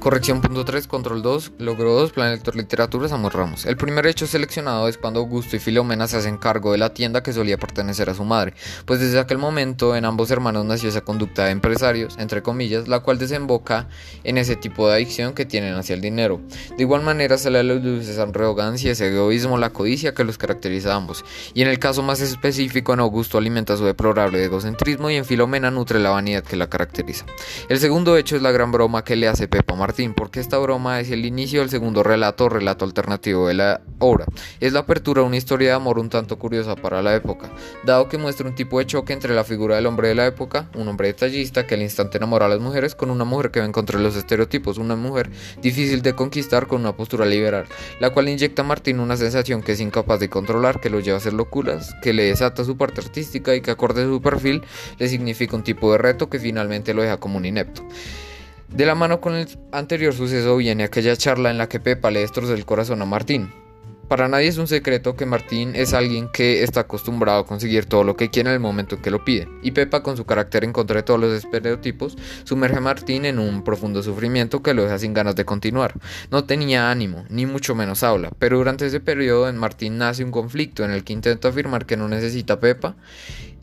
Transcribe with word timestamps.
Corrección 0.00 0.40
punto 0.40 0.64
3, 0.64 0.86
control 0.86 1.20
2, 1.20 1.52
logro 1.58 1.92
2, 1.92 2.12
plan 2.12 2.30
lector 2.30 2.56
literatura, 2.56 3.06
Samuel 3.06 3.34
Ramos. 3.34 3.66
El 3.66 3.76
primer 3.76 4.06
hecho 4.06 4.26
seleccionado 4.26 4.88
es 4.88 4.96
cuando 4.96 5.20
Augusto 5.20 5.56
y 5.56 5.58
Filomena 5.58 6.08
se 6.08 6.16
hacen 6.16 6.38
cargo 6.38 6.72
de 6.72 6.78
la 6.78 6.94
tienda 6.94 7.22
que 7.22 7.34
solía 7.34 7.58
pertenecer 7.58 8.08
a 8.08 8.14
su 8.14 8.24
madre, 8.24 8.54
pues 8.86 8.98
desde 8.98 9.18
aquel 9.18 9.36
momento 9.36 9.94
en 9.94 10.06
ambos 10.06 10.30
hermanos 10.30 10.64
nació 10.64 10.88
esa 10.88 11.02
conducta 11.02 11.44
de 11.44 11.50
empresarios, 11.50 12.16
entre 12.18 12.42
comillas, 12.42 12.88
la 12.88 13.00
cual 13.00 13.18
desemboca 13.18 13.88
en 14.24 14.38
ese 14.38 14.56
tipo 14.56 14.88
de 14.88 14.94
adicción 14.94 15.34
que 15.34 15.44
tienen 15.44 15.74
hacia 15.74 15.96
el 15.96 16.00
dinero. 16.00 16.40
De 16.78 16.82
igual 16.82 17.02
manera 17.02 17.36
se 17.36 17.50
le 17.50 17.62
luz 17.62 18.08
esa 18.08 18.22
arrogancia, 18.22 18.92
ese 18.92 19.08
egoísmo, 19.08 19.58
la 19.58 19.68
codicia 19.68 20.14
que 20.14 20.24
los 20.24 20.38
caracteriza 20.38 20.94
a 20.94 20.96
ambos, 20.96 21.26
y 21.52 21.60
en 21.60 21.68
el 21.68 21.78
caso 21.78 22.02
más 22.02 22.22
específico 22.22 22.94
en 22.94 23.00
Augusto 23.00 23.36
alimenta 23.36 23.76
su 23.76 23.84
deplorable 23.84 24.42
egocentrismo 24.42 25.10
y 25.10 25.16
en 25.16 25.26
Filomena 25.26 25.70
nutre 25.70 25.98
la 25.98 26.08
vanidad 26.08 26.42
que 26.42 26.56
la 26.56 26.70
caracteriza. 26.70 27.26
El 27.68 27.78
segundo 27.78 28.16
hecho 28.16 28.34
es 28.34 28.40
la 28.40 28.50
gran 28.50 28.72
broma 28.72 29.04
que 29.04 29.14
le 29.14 29.28
hace 29.28 29.46
Pepa 29.46 29.74
Martín 29.90 30.14
porque 30.14 30.38
esta 30.38 30.56
broma 30.58 31.00
es 31.00 31.10
el 31.10 31.26
inicio 31.26 31.58
del 31.58 31.68
segundo 31.68 32.04
relato, 32.04 32.48
relato 32.48 32.84
alternativo 32.84 33.48
de 33.48 33.54
la 33.54 33.80
obra. 33.98 34.24
Es 34.60 34.72
la 34.72 34.80
apertura 34.80 35.20
de 35.20 35.26
una 35.26 35.36
historia 35.36 35.70
de 35.70 35.74
amor 35.74 35.98
un 35.98 36.08
tanto 36.08 36.38
curiosa 36.38 36.76
para 36.76 37.02
la 37.02 37.16
época, 37.16 37.50
dado 37.82 38.08
que 38.08 38.16
muestra 38.16 38.46
un 38.46 38.54
tipo 38.54 38.78
de 38.78 38.86
choque 38.86 39.12
entre 39.12 39.34
la 39.34 39.42
figura 39.42 39.74
del 39.74 39.86
hombre 39.86 40.06
de 40.06 40.14
la 40.14 40.26
época, 40.26 40.70
un 40.76 40.86
hombre 40.86 41.08
detallista 41.08 41.66
que 41.66 41.74
al 41.74 41.82
instante 41.82 42.18
enamora 42.18 42.46
a 42.46 42.48
las 42.48 42.60
mujeres, 42.60 42.94
con 42.94 43.10
una 43.10 43.24
mujer 43.24 43.50
que 43.50 43.58
va 43.58 43.66
en 43.66 43.72
contra 43.72 43.98
de 43.98 44.04
los 44.04 44.14
estereotipos, 44.14 44.78
una 44.78 44.94
mujer 44.94 45.28
difícil 45.60 46.02
de 46.02 46.14
conquistar 46.14 46.68
con 46.68 46.82
una 46.82 46.94
postura 46.94 47.26
liberal, 47.26 47.64
la 47.98 48.10
cual 48.10 48.28
inyecta 48.28 48.62
a 48.62 48.64
Martín 48.64 49.00
una 49.00 49.16
sensación 49.16 49.60
que 49.60 49.72
es 49.72 49.80
incapaz 49.80 50.20
de 50.20 50.30
controlar, 50.30 50.80
que 50.80 50.88
lo 50.88 51.00
lleva 51.00 51.16
a 51.16 51.18
hacer 51.18 51.32
locuras, 51.32 51.96
que 52.00 52.12
le 52.12 52.26
desata 52.26 52.62
su 52.62 52.76
parte 52.76 53.00
artística 53.00 53.56
y 53.56 53.60
que 53.60 53.72
acorde 53.72 54.04
a 54.04 54.06
su 54.06 54.22
perfil 54.22 54.62
le 55.00 55.08
significa 55.08 55.56
un 55.56 55.64
tipo 55.64 55.90
de 55.90 55.98
reto 55.98 56.30
que 56.30 56.38
finalmente 56.38 56.94
lo 56.94 57.02
deja 57.02 57.16
como 57.16 57.38
un 57.38 57.44
inepto. 57.44 57.82
De 58.72 58.86
la 58.86 58.94
mano 58.94 59.20
con 59.20 59.34
el 59.34 59.48
anterior 59.72 60.14
suceso 60.14 60.56
viene 60.56 60.84
aquella 60.84 61.16
charla 61.16 61.50
en 61.50 61.58
la 61.58 61.68
que 61.68 61.80
Pepa 61.80 62.12
le 62.12 62.20
destrozó 62.20 62.54
el 62.54 62.64
corazón 62.64 63.02
a 63.02 63.04
Martín. 63.04 63.52
Para 64.06 64.26
nadie 64.26 64.48
es 64.48 64.58
un 64.58 64.66
secreto 64.68 65.14
que 65.14 65.26
Martín 65.26 65.72
es 65.74 65.92
alguien 65.92 66.28
que 66.32 66.62
está 66.62 66.80
acostumbrado 66.80 67.40
a 67.40 67.46
conseguir 67.46 67.86
todo 67.86 68.02
lo 68.04 68.16
que 68.16 68.30
quiere 68.30 68.48
en 68.48 68.54
el 68.54 68.60
momento 68.60 68.96
en 68.96 69.02
que 69.02 69.10
lo 69.10 69.24
pide, 69.24 69.48
y 69.62 69.70
Pepa 69.70 70.02
con 70.02 70.16
su 70.16 70.24
carácter 70.24 70.64
en 70.64 70.72
contra 70.72 70.96
de 70.96 71.02
todos 71.04 71.20
los 71.20 71.32
estereotipos 71.32 72.16
sumerge 72.42 72.78
a 72.78 72.80
Martín 72.80 73.24
en 73.24 73.38
un 73.38 73.62
profundo 73.62 74.02
sufrimiento 74.02 74.62
que 74.62 74.74
lo 74.74 74.82
deja 74.82 74.98
sin 74.98 75.14
ganas 75.14 75.36
de 75.36 75.44
continuar. 75.44 75.94
No 76.30 76.44
tenía 76.44 76.90
ánimo, 76.90 77.24
ni 77.28 77.46
mucho 77.46 77.76
menos 77.76 78.02
habla, 78.02 78.30
pero 78.38 78.58
durante 78.58 78.86
ese 78.86 78.98
periodo 78.98 79.48
en 79.48 79.56
Martín 79.56 79.98
nace 79.98 80.24
un 80.24 80.32
conflicto 80.32 80.84
en 80.84 80.90
el 80.90 81.04
que 81.04 81.12
intenta 81.12 81.48
afirmar 81.48 81.86
que 81.86 81.96
no 81.96 82.08
necesita 82.08 82.54
a 82.54 82.60
Pepa 82.60 82.96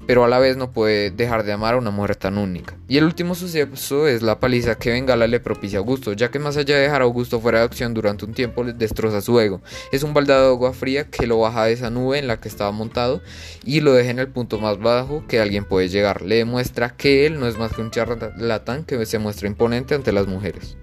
pero 0.08 0.23
a 0.23 0.27
la 0.27 0.39
vez 0.39 0.58
no 0.58 0.72
puede 0.72 1.11
dejar 1.11 1.44
de 1.44 1.52
amar 1.52 1.75
a 1.75 1.77
una 1.77 1.91
mujer 1.91 2.16
tan 2.16 2.38
única. 2.38 2.75
Y 2.88 2.97
el 2.97 3.03
último 3.03 3.36
suceso 3.36 4.08
es 4.08 4.22
la 4.23 4.39
paliza 4.39 4.75
que 4.75 4.89
Bengala 4.89 5.27
le 5.27 5.39
propicia 5.39 5.77
a 5.77 5.81
Augusto, 5.81 6.14
ya 6.14 6.31
que 6.31 6.39
más 6.39 6.58
allá 6.58 6.77
de 6.77 6.83
dejar 6.83 7.02
a 7.02 7.05
Augusto 7.05 7.39
fuera 7.39 7.59
de 7.59 7.66
acción 7.66 7.94
durante 7.94 8.25
un 8.25 8.33
tiempo 8.33 8.64
le 8.64 8.73
destroza 8.73 9.22
su 9.22 9.39
ego. 9.39 9.61
Es 9.91 10.03
un 10.03 10.14
baldado 10.14 10.44
de 10.44 10.49
agua 10.53 10.73
fría 10.73 11.09
que 11.09 11.27
lo 11.27 11.39
baja 11.39 11.66
de 11.66 11.73
esa 11.73 11.89
nube 11.89 12.17
en 12.17 12.27
la 12.27 12.39
que 12.39 12.47
estaba 12.47 12.72
montado 12.72 13.22
y 13.66 13.81
lo 13.81 13.94
deja 13.94 14.11
en 14.11 14.19
el 14.19 14.30
punto 14.30 14.59
más 14.59 14.80
bajo 14.80 15.25
que 15.27 15.39
alguien 15.41 15.66
puede 15.66 15.89
llegar. 15.89 16.21
Le 16.21 16.36
demuestra 16.36 16.95
que 16.95 17.25
él 17.25 17.39
no 17.39 17.47
es 17.47 17.58
más 17.58 17.73
que 17.73 17.81
un 17.81 17.92
charlatán 17.92 18.86
que 18.86 19.05
se 19.05 19.19
muestra 19.19 19.47
imponente 19.47 19.94
ante 19.94 20.14
las 20.14 20.27
mujeres. 20.27 20.77